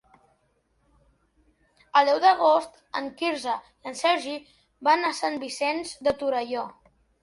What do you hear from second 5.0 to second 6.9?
a Sant Vicenç de Torelló.